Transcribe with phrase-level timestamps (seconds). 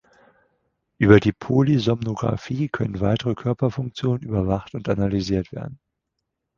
[0.97, 5.79] Über die Polysomnographie können weitere Körperfunktionen überwacht und analysiert werden.